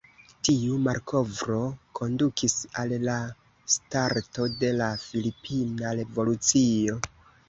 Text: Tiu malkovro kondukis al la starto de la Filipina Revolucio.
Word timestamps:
Tiu 0.47 0.75
malkovro 0.85 1.57
kondukis 1.99 2.55
al 2.83 2.95
la 3.03 3.17
starto 3.73 4.47
de 4.63 4.71
la 4.79 4.87
Filipina 5.03 5.93
Revolucio. 6.01 6.97